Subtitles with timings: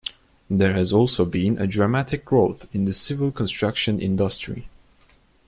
[0.49, 4.67] There has also been a dramatic growth in the civil construction industry.